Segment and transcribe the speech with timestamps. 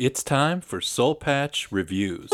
[0.00, 2.30] It's time for Seoul Patch Reviews.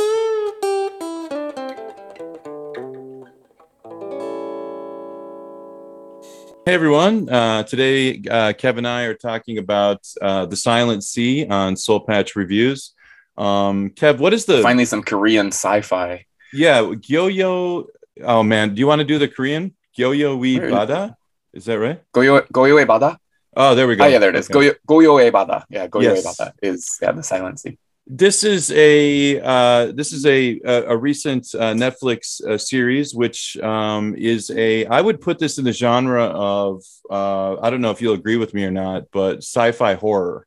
[6.64, 7.28] Hey everyone!
[7.28, 11.98] Uh, today, uh, Kev and I are talking about uh, the Silent Sea on Seoul
[11.98, 12.94] Patch Reviews.
[13.36, 16.24] Um, Kev, what is the Finally, some Korean sci-fi.
[16.52, 17.86] yeah Gyoyo?
[18.22, 21.16] Oh man, do you want to do the Korean Gyoyo wi Where is bada?
[21.52, 22.00] Is that right?
[22.14, 23.18] Goyo Goyoe Bada.
[23.56, 24.04] Oh, there we go.
[24.04, 24.50] Oh yeah, there it is.
[24.50, 24.70] Okay.
[24.70, 25.64] Goyo Goyoe Bada.
[25.70, 26.26] Yeah, Goyoe Yes.
[26.26, 27.78] Bada is yeah the Silent Sea.
[28.06, 33.56] this is a uh, this is a a, a recent uh, Netflix uh, series, which
[33.58, 37.90] um, is a I would put this in the genre of uh, I don't know
[37.90, 40.46] if you'll agree with me or not, but sci-fi horror.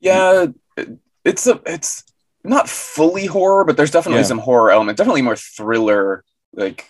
[0.00, 0.46] Yeah,
[1.24, 2.04] it's a it's
[2.44, 4.26] not fully horror, but there's definitely Yeah.
[4.34, 4.98] some horror element.
[4.98, 6.24] Definitely more thriller.
[6.54, 6.86] Like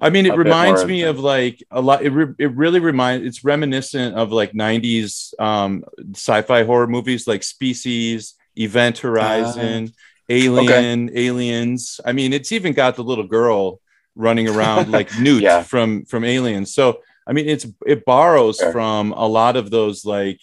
[0.00, 2.02] I mean, it reminds me of of like a lot.
[2.02, 3.26] It, re- it really reminds.
[3.26, 5.84] It's reminiscent of like '90s um,
[6.14, 9.92] sci-fi horror movies like Species, Event Horizon,
[10.28, 12.00] Alien, Aliens.
[12.04, 13.80] I mean, it's even got the little girl
[14.14, 15.62] running around like Newt Yeah.
[15.62, 16.74] from from Aliens.
[16.74, 20.40] So I mean, it's it borrows from a lot of those like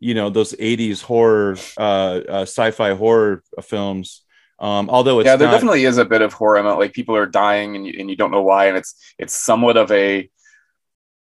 [0.00, 4.22] you know those '80s horror, uh, uh, sci-fi horror films.
[4.60, 6.62] Um, although it's yeah, there not, definitely is a bit of horror.
[6.62, 9.76] Like people are dying and you, and you don't know why, and it's it's somewhat
[9.76, 10.28] of a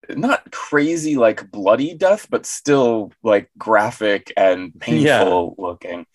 [0.09, 6.05] not crazy like bloody death, but still like graphic and painful looking.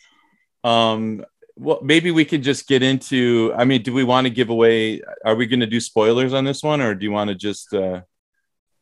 [0.62, 1.24] um
[1.56, 5.00] well maybe we could just get into i mean do we want to give away
[5.24, 7.72] are we going to do spoilers on this one or do you want to just
[7.74, 8.00] uh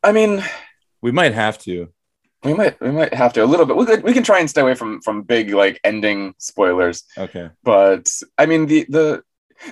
[0.01, 0.43] I mean,
[1.01, 1.89] we might have to
[2.43, 3.75] We might we might have to a little bit.
[3.75, 7.03] We could, we can try and stay away from from big like ending spoilers.
[7.17, 9.23] okay But I mean the the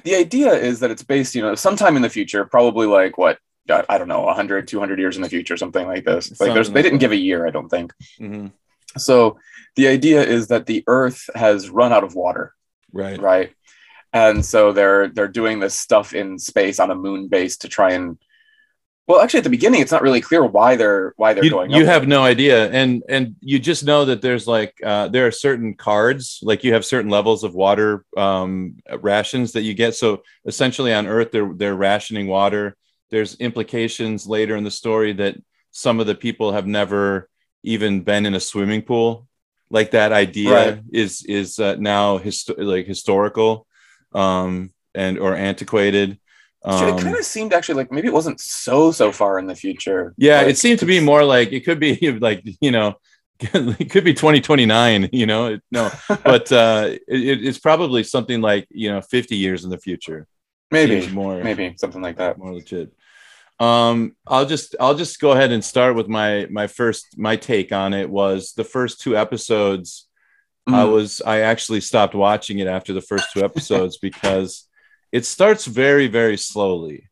[0.04, 3.40] the idea is that it's based, you know, sometime in the future, probably like what
[3.70, 6.40] I don't know, 100, 200 years in the future, something like this.
[6.40, 7.94] Like there's they didn't give a year, I don't think.
[8.20, 8.52] Mhm.
[8.98, 9.40] So
[9.76, 12.54] the idea is that the Earth has run out of water,
[12.92, 13.54] right right?
[14.14, 17.92] And so they're they're doing this stuff in space on a moon base to try
[17.92, 18.18] and
[19.08, 21.72] well, actually, at the beginning, it's not really clear why they're why they're you, going.
[21.72, 22.70] you have no idea.
[22.70, 26.74] And and you just know that there's like uh there are certain cards like you
[26.74, 29.96] have certain levels of water um rations that you get.
[29.96, 32.76] So essentially on earth they're they're rationing water.
[33.10, 35.36] There's implications later in the story that
[35.72, 37.30] some of the people have never
[37.64, 39.28] even been in a swimming pool.
[39.70, 40.80] Like that idea Right.
[40.92, 43.68] is is uh, now histo- like historical
[44.14, 46.20] um and or antiquated
[46.68, 49.48] Actually, um, it kind of seemed actually like maybe it wasn't so so far in
[49.48, 50.14] the future.
[50.18, 52.96] yeah, it seemed to be more like it could be like you know,
[53.40, 55.10] it could be 2029.
[55.14, 59.70] You know, no, but uh, it, it's probably something like you know 50 years in
[59.70, 60.28] the future.
[60.72, 62.38] maybe Seems more maybe something like that.
[62.38, 62.92] more legit.
[63.60, 67.72] Um, I'll just I'll just go ahead and start with my my first my take
[67.72, 70.08] on it was the first two episodes.
[70.68, 70.92] I Mm.
[70.94, 74.68] was I actually stopped watching it after the first two episodes because
[75.12, 77.10] it starts very very slowly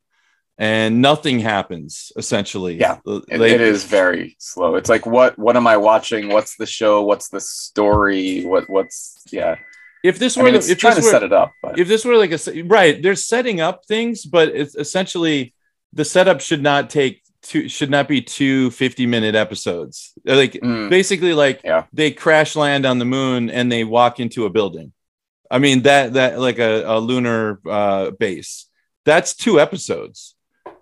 [0.58, 2.76] and nothing happens essentially.
[2.80, 4.76] Yeah, It- it is very slow.
[4.76, 6.30] It's like what what am I watching?
[6.30, 7.04] What's the show?
[7.04, 8.44] What's the story?
[8.46, 9.56] What what's yeah?
[10.04, 11.80] If this I were mean, it's if trying to this were, set it up, but
[11.80, 15.54] if this were like a right, they're setting up things, but it's essentially
[15.94, 20.14] the setup should not take two should not be two 50 minute episodes.
[20.26, 21.84] Like Mm, basically like Yeah.
[21.92, 24.94] they crash land on the moon and they walk into a building.
[25.52, 28.68] I mean that that like a, a lunar uh, base.
[29.06, 30.36] That's two episodes.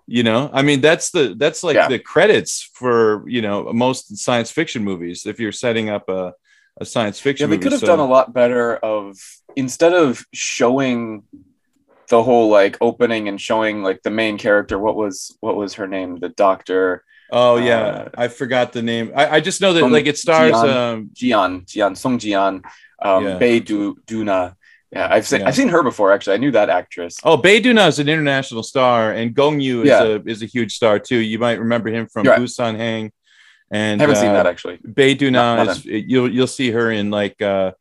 [0.06, 1.88] You know, I mean that's the that's like Yeah.
[1.88, 5.26] the credits for you know most science fiction movies.
[5.26, 6.32] If you're setting up a
[6.80, 9.16] a science yeah, fiction they movie, could have So- done a lot better of
[9.56, 11.22] instead of showing
[12.08, 14.78] the whole like opening and showing like the main character.
[14.78, 16.18] What was what was her name?
[16.18, 17.02] The doctor
[17.36, 19.12] Oh yeah, Uh, I forgot the name.
[19.14, 20.52] I, I just know that Song like it stars.
[20.52, 20.74] Jian.
[20.76, 22.62] Um, Jian Jian Song Jian,
[23.02, 23.38] um, Yeah.
[23.38, 24.54] Bei Du Duna.
[24.92, 25.48] Yeah, I've seen Yeah.
[25.48, 26.12] I've seen her before.
[26.12, 27.16] Actually, I knew that actress.
[27.24, 30.02] oh, Bae Doona is an international star, and Gong Yu is Yeah.
[30.04, 31.18] a is a huge star too.
[31.18, 32.38] You might remember him from Right.
[32.38, 33.10] Busan Hang.
[33.72, 34.78] And I haven't seen uh, that actually.
[34.84, 37.72] Bae Doona Not- is you'll you'll see her in like uh,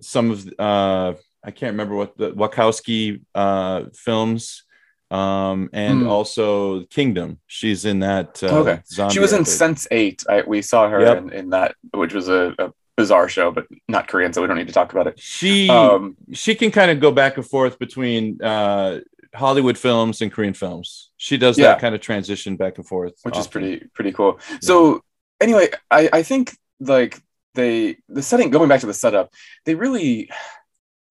[0.00, 1.12] some of uh,
[1.44, 4.62] I can't remember what the Wachowski uh, films.
[5.12, 6.08] Um, and Hmm.
[6.08, 7.38] also Kingdom.
[7.46, 8.42] She's in that.
[8.42, 8.80] Uh, Okay.
[9.10, 9.52] She was in epic.
[9.52, 10.24] Sense8.
[10.28, 11.18] I, we saw her Yep.
[11.18, 14.56] in, in that, which was a, a bizarre show, but not Korean, so we don't
[14.56, 15.20] need to talk about it.
[15.20, 19.00] She Um, she can kind of go back and forth between uh,
[19.34, 21.10] Hollywood films and Korean films.
[21.18, 21.68] She does Yeah.
[21.68, 24.38] that kind of transition back and forth, which is pretty pretty cool.
[24.62, 25.02] So
[25.40, 27.20] anyway, I I think like
[27.54, 29.30] they the setting going back to the setup,
[29.66, 30.30] they really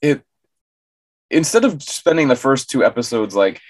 [0.02, 0.22] it
[1.30, 3.62] instead of spending the first two episodes like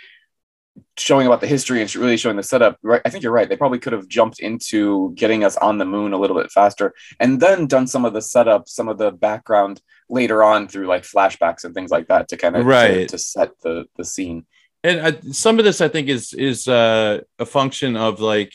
[0.98, 3.58] showing about the history and really showing the setup right i think you're right they
[3.58, 7.42] probably could have jumped into getting us on the moon a little bit faster and
[7.42, 11.64] then done some of the setup some of the background later on through like flashbacks
[11.66, 13.02] and things like that to kind of Right.
[13.02, 14.46] to, to set the the scene.
[14.84, 18.54] and I, some of this i think is is uh, a function of like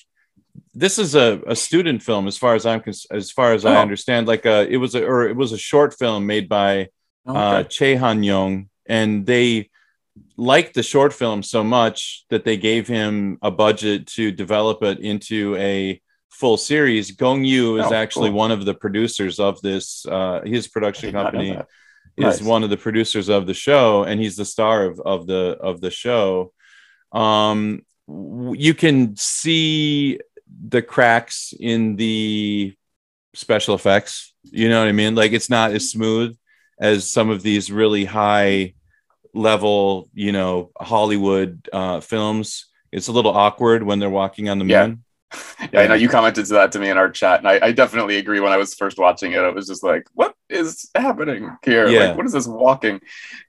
[0.74, 3.76] this is a, a student film as far as i'm cons- as far as i
[3.76, 3.80] Oh.
[3.80, 6.88] understand like uh it was a or it was a short film made by
[7.26, 9.68] uh Choi Hang-yong and they
[10.36, 14.98] liked the short film so much that they gave him a budget to develop it
[15.00, 18.38] into a full series Gong Yu is Oh, actually cool.
[18.38, 21.50] one of the producers of this uh his production did not know company
[22.18, 22.42] is Nice.
[22.42, 25.80] one of the producers of the show and he's the star of, of the of
[25.80, 26.52] the show
[27.12, 30.18] um you can see
[30.68, 32.74] the cracks in the
[33.34, 36.36] special effects you know what i mean like it's not as smooth
[36.78, 38.74] as some of these really high
[39.36, 44.64] level you know hollywood uh films it's a little awkward when they're walking on the
[44.64, 44.86] Yeah.
[44.88, 45.04] moon
[45.72, 47.72] Yeah, I know you commented to that to me in our chat, and I, I
[47.72, 48.40] definitely agree.
[48.40, 51.88] When I was first watching it, I was just like, "What is happening here?
[51.88, 52.08] Yeah.
[52.08, 53.00] Like, what is this walking?"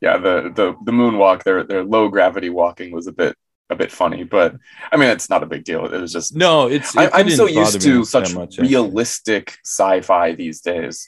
[0.02, 3.36] Yeah, the the the moonwalk, their their low gravity walking was a bit
[3.70, 4.56] a bit funny, but
[4.92, 5.86] I mean, it's not a big deal.
[5.86, 8.70] It was just no it's it I, I'm so used to such much, actually.
[8.70, 11.08] realistic sci-fi these days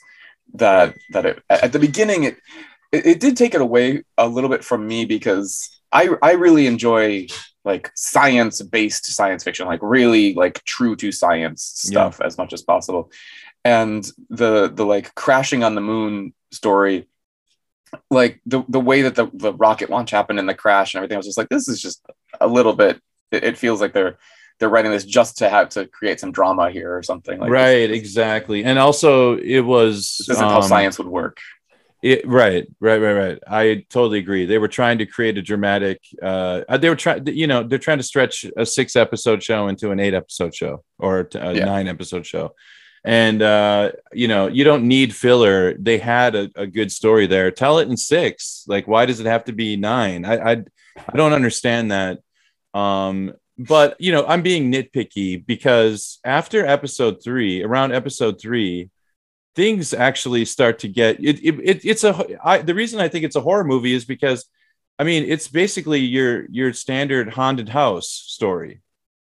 [0.54, 2.36] that that it, at the beginning it,
[2.92, 6.66] it it did take it away a little bit from me because I I really
[6.66, 7.26] enjoy
[7.64, 12.62] like science based science fiction like really like true to science stuff as much as
[12.62, 13.10] possible.
[13.64, 17.06] And the the like crashing on the moon story
[18.10, 21.16] like the the way that the, the rocket launch happened and the crash and everything
[21.16, 22.04] I was just like this is just
[22.40, 23.00] a little bit
[23.30, 24.18] it, it feels like they're
[24.58, 27.88] they're writing this just to have to create some drama here or something like right
[27.88, 28.64] this, exactly.
[28.64, 31.38] And also it was this isn't how um, science would work
[32.02, 33.38] It, right, right, right, right.
[33.46, 34.46] I totally agree.
[34.46, 36.00] They were trying to create a dramatic.
[36.22, 39.90] Uh, they were trying, you know, they're trying to stretch a six episode show into
[39.90, 41.66] an eight episode show or a Yeah.
[41.66, 42.54] nine episode show,
[43.04, 45.74] and uh, you know, you don't need filler.
[45.74, 47.50] They had a, a good story there.
[47.50, 48.64] Tell it in six.
[48.66, 50.24] Like, why does it have to be nine?
[50.24, 50.64] I, I,
[51.06, 52.20] I don't understand that.
[52.72, 58.88] Um, but you know, I'm being nitpicky because after episode three, around episode three,
[59.56, 62.14] things actually start to get it, it, it it's a
[62.44, 64.46] I, the reason i think it's a horror movie is because
[64.98, 68.80] i mean it's basically your your standard haunted house story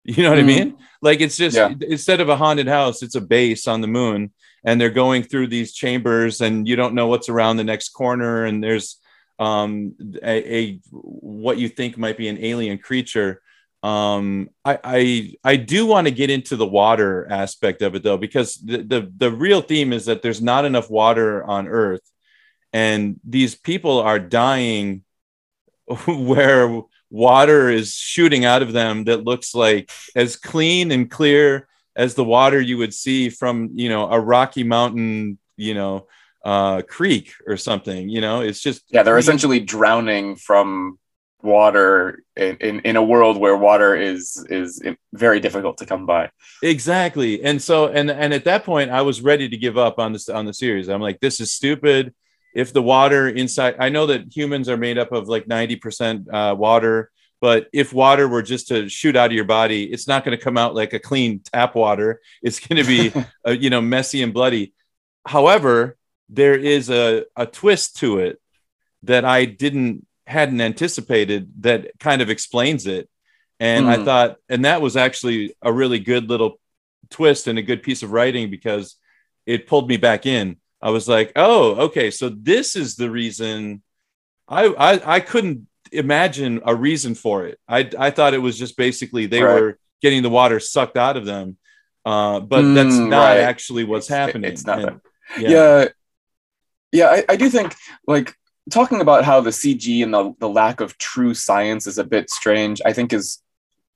[0.04, 0.42] you know what Mhm.
[0.42, 1.72] i mean like it's just Yeah.
[1.88, 4.32] instead of a haunted house it's a base on the moon
[4.64, 8.44] and they're going through these chambers and you don't know what's around the next corner
[8.44, 8.98] and there's
[9.38, 13.41] um a, a what you think might be an alien creature
[13.82, 18.16] um i i i do want to get into the water aspect of it though
[18.16, 22.02] because the, the the real theme is that there's not enough water on earth
[22.72, 25.02] and these people are dying
[26.06, 32.14] where water is shooting out of them that looks like as clean and clear as
[32.14, 36.06] the water you would see from you know a rocky mountain you know
[36.44, 39.20] uh creek or something you know it's just yeah they're clean.
[39.20, 40.98] essentially drowning from
[41.42, 46.30] water in, in, in a world where water is is very difficult to come by.
[46.62, 47.42] Exactly.
[47.42, 50.28] And so and and at that point i was ready to give up on this
[50.28, 50.88] on the series.
[50.88, 52.14] I'm like this is stupid.
[52.54, 56.54] If the water inside i know that humans are made up of like 90% uh,
[56.54, 57.10] water
[57.40, 60.42] but if water were just to shoot out of your body it's not going to
[60.42, 62.20] come out like a clean tap water.
[62.42, 63.12] It's going to be
[63.46, 64.74] uh, you know messy and bloody.
[65.26, 65.96] However
[66.28, 68.40] there is a, a twist to it
[69.02, 73.08] that i didn't hadn't anticipated that kind of explains it
[73.60, 74.04] and i Mhm.
[74.04, 76.60] thought and that was actually a really good little
[77.10, 78.96] twist and a good piece of writing because
[79.46, 83.82] it pulled me back in i was like oh okay so this is the reason
[84.48, 88.76] i i, I couldn't imagine a reason for it i i thought it was just
[88.76, 89.60] basically they Right.
[89.60, 91.56] were getting the water sucked out of them
[92.04, 93.38] uh, but Mm, that's not right.
[93.40, 95.00] actually what's It's- happening it's not And-
[95.36, 95.50] that.
[95.50, 95.88] yeah
[96.94, 97.74] yeah, I, I do think
[98.06, 98.34] like
[98.70, 102.30] talking about how the cg and the, the lack of true science is a bit
[102.30, 103.38] strange i think is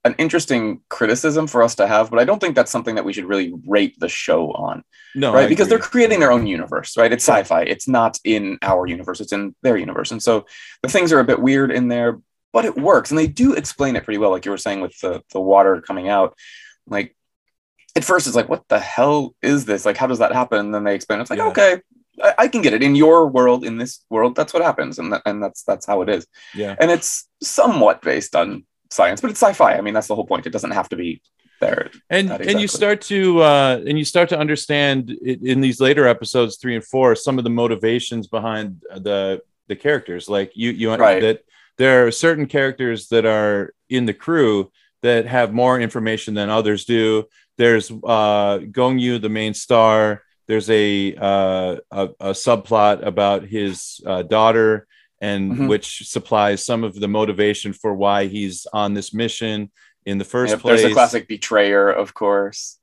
[0.04, 3.12] an interesting criticism for us to have but i don't think that's something that we
[3.12, 4.82] should really rate the show on
[5.16, 5.46] no right?
[5.46, 5.78] I because agree.
[5.78, 7.10] they're creating their own universe right?
[7.12, 7.62] It's sci-fi.
[7.62, 9.20] It's not in our universe.
[9.20, 10.12] It's in their universe.
[10.12, 10.44] And so
[10.82, 12.20] the things are a bit weird in there
[12.52, 13.10] but it works.
[13.10, 15.80] And they do explain it pretty well like you were saying with the, the water
[15.80, 16.36] coming out.
[16.86, 17.16] Like
[17.96, 19.86] at first it's like what the hell is this?
[19.86, 20.58] Like how does that happen?
[20.58, 21.22] And then they explain it.
[21.22, 21.48] it's like Yeah.
[21.48, 21.80] okay
[22.22, 22.82] I, I can get it.
[22.82, 26.02] In your world in this world that's what happens and, that, and that's that's how
[26.02, 26.26] it is.
[26.54, 26.74] Yeah.
[26.80, 29.74] And it's somewhat based on science but it's sci-fi.
[29.74, 30.46] I mean that's the whole point.
[30.46, 31.20] It doesn't have to be
[31.60, 31.90] there.
[32.10, 35.80] And Not and you start to uh and you start to understand it, in these
[35.80, 40.28] later episodes three and four some of the motivations behind the the characters.
[40.28, 41.20] Like you you Right.
[41.22, 41.40] that
[41.78, 44.70] there are certain characters that are in the crew
[45.02, 47.24] that have more information than others do.
[47.58, 54.00] There's uh gong yu the main star there's a uh, a, a subplot about his
[54.06, 54.86] uh, daughter
[55.20, 55.68] and Mhm.
[55.68, 59.70] which supplies some of the motivation for why he's on this mission
[60.04, 62.78] in the first place there's a classic betrayer, of course.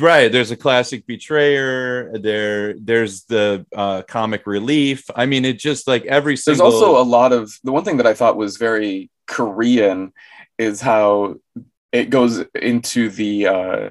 [0.00, 5.86] right there's a classic betrayer there there's the uh, comic relief i mean it just
[5.86, 6.70] like every single.
[6.70, 10.12] There's also a lot of the one thing that I thought was very Korean
[10.58, 11.36] is how
[11.92, 13.88] it goes into the uh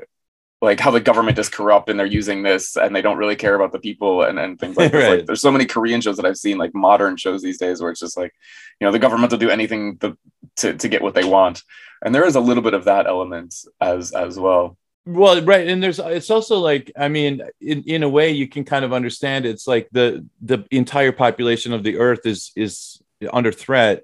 [0.65, 3.55] like how the government is corrupt and they're using this and they don't really care
[3.55, 5.03] about the people and, and things like this.
[5.03, 5.17] Right.
[5.19, 7.91] Like there's so many Korean shows that I've seen, like modern shows these days where
[7.91, 8.33] it's just like,
[8.79, 10.17] you know, the government will do anything to,
[10.57, 11.63] to, to get what they want.
[12.03, 14.77] And there is a little bit of that element as as well.
[15.05, 18.63] well right and there's it's also like i mean in, in a way you can
[18.63, 22.99] kind of understand it's like the the entire population of the earth is is
[23.31, 24.03] under threat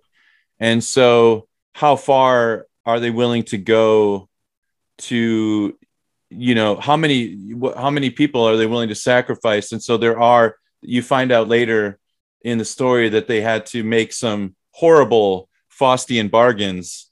[0.59, 4.29] and so how far are they willing to go
[4.97, 5.75] to
[6.31, 7.37] you know how many
[7.75, 11.47] how many people are they willing to sacrifice and so there are you find out
[11.47, 11.99] later
[12.41, 17.11] in the story that they had to make some horrible faustian bargains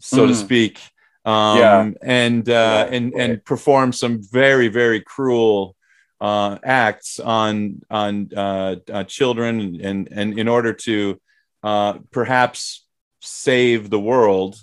[0.00, 0.36] so to Mm.
[0.46, 0.78] speak
[1.24, 1.90] um Yeah.
[2.02, 5.76] and uh Yeah, and and perform some very very cruel
[6.20, 11.20] uh acts on on uh, uh children and and in order to
[11.62, 12.86] uh perhaps
[13.20, 14.56] save the world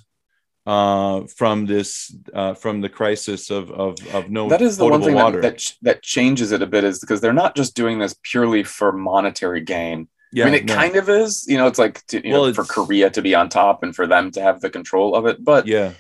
[0.72, 1.90] uh from this
[2.40, 5.58] uh from the crisis of of of no that is the one thing water that,
[5.58, 8.90] that that changes it a bit is because they're not just doing this purely for
[9.12, 9.98] monetary gain.
[10.32, 10.76] yeah I mean, it no.
[10.82, 11.32] kind of is.
[11.52, 13.92] You know, it's like to, you Well, know, for Korea to be on top and
[14.00, 15.38] for them to have the control of it.
[15.52, 15.92] But yeah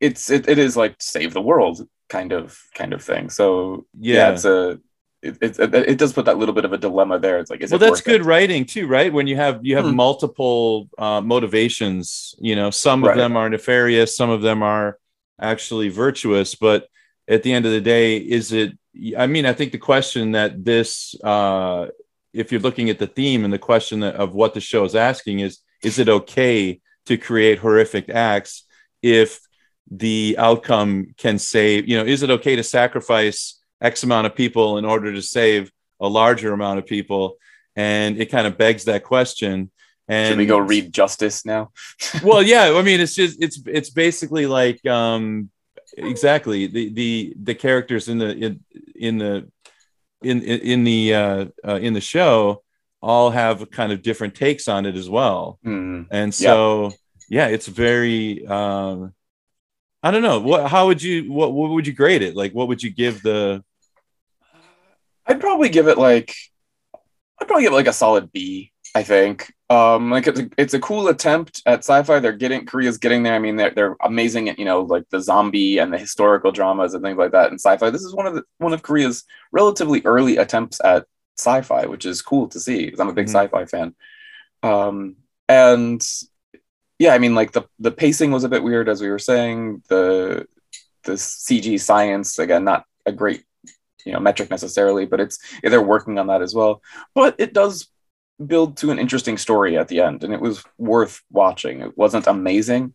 [0.00, 1.76] it's it, it is like save the world
[2.08, 3.30] kind of kind of thing.
[3.30, 4.78] So yeah, yeah, it's a
[5.24, 7.38] it, it, it, does put that little bit of a dilemma there.
[7.38, 8.24] It's like is well that's good it?
[8.24, 9.96] writing too right when you have you have Hmm.
[9.96, 13.16] multiple uh motivations you know some of Right.
[13.16, 14.98] them are nefarious some of them are
[15.40, 16.86] actually virtuous but
[17.28, 18.76] at the end of the day is it
[19.18, 21.86] i mean i think the question that this uh
[22.32, 24.94] if you're looking at the theme and the question that, of what the show is
[24.94, 28.64] asking is is it okay to create horrific acts
[29.02, 29.40] if
[29.90, 34.78] the outcome can save you know is it okay to sacrifice x amount of people
[34.78, 37.36] in order to save a larger amount of people
[37.76, 39.70] and it kind of begs that question
[40.06, 41.72] and Should we go read Justice now?
[42.22, 45.50] well yeah i mean it's just it's it's basically like um
[45.96, 48.60] exactly the the the characters in the in
[48.96, 49.48] in the
[50.22, 52.62] in in, the uh, uh in the show
[53.02, 56.02] all have kind of different takes on it as well Hmm.
[56.10, 56.92] and so
[57.28, 59.14] yeah it's very um
[60.04, 62.68] i don't know what how would you what what would you grade it like what
[62.68, 63.64] would you give the
[65.26, 66.34] I'd probably give it like
[67.40, 68.70] I'd probably give it like a solid B.
[68.94, 69.52] I think.
[69.70, 72.20] Um, like it's a, it's a cool attempt at sci-fi.
[72.20, 73.34] They're getting Korea's getting there.
[73.34, 76.94] I mean, they're they're amazing at you know like the zombie and the historical dramas
[76.94, 77.90] and things like that in sci-fi.
[77.90, 81.06] This is one of the one of Korea's relatively early attempts at
[81.38, 83.30] sci-fi, which is cool to see because I'm a big Mhm.
[83.30, 83.94] sci-fi fan.
[84.62, 85.16] Um,
[85.48, 86.00] and
[86.98, 89.82] yeah, I mean, like the the pacing was a bit weird, as we were saying.
[89.88, 90.46] The
[91.04, 93.44] the CG science again, not a great
[94.04, 96.82] you know metric necessarily, but it's they're working on that as well.
[97.14, 97.88] But it does
[98.44, 101.80] build to an interesting story at the end, and it was worth watching.
[101.80, 102.94] It wasn't amazing,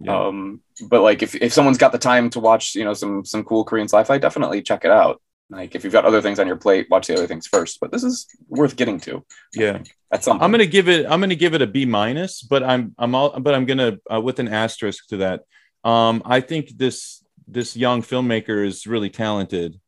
[0.00, 0.26] Yeah.
[0.28, 3.44] um, but like if, if someone's got the time to watch, you know, some some
[3.44, 5.20] cool Korean sci-fi, definitely check it out.
[5.50, 7.78] Like if you've got other things on your plate, watch the other things first.
[7.80, 9.24] But this is worth getting to.
[9.54, 9.80] Yeah.
[10.12, 10.40] at some.
[10.42, 11.06] I'm gonna give it.
[11.06, 14.20] I'm gonna give it a B minus, but I'm I'm all, but I'm gonna uh,
[14.20, 15.44] with an asterisk to that.
[15.84, 19.80] Um, I think this this young filmmaker is really talented.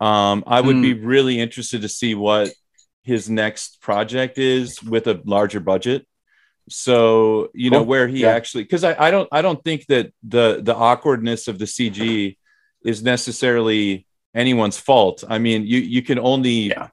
[0.00, 0.82] Um, I would Hmm.
[0.82, 2.50] be really interested to see what
[3.02, 6.06] his next project is with a larger budget.
[6.68, 7.86] So you know Cool.
[7.86, 8.28] where he Yeah.
[8.34, 12.36] actually because I, I don't I don't think that the the awkwardness of the CG
[12.84, 15.24] is necessarily anyone's fault.
[15.28, 16.88] I mean you you can only Yeah.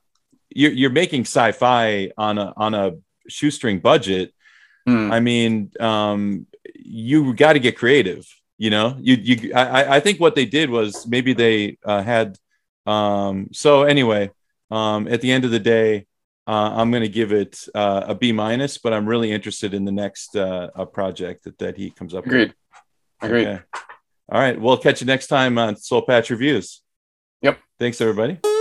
[0.50, 2.92] you're you're making sci-fi on a on a
[3.28, 4.34] shoestring budget.
[4.88, 5.12] Hmm.
[5.12, 8.24] I mean, um, you got to get creative.
[8.60, 9.54] You know, you you.
[9.54, 12.38] I, I- think what they did was maybe they uh, had.
[12.86, 14.30] Um, so anyway,
[14.70, 16.06] um, at the end of the day,
[16.48, 19.86] uh, I'm going to give it uh, a B minus, but I'm really interested in
[19.86, 22.50] the next uh, project that, that he comes up Agreed.
[22.50, 22.56] with.
[23.24, 23.48] Agreed.
[23.48, 23.62] Okay.
[24.30, 24.60] All right.
[24.62, 26.82] We'll catch you next time on Seoul Patch Reviews.
[27.80, 28.55] Thanks, everybody.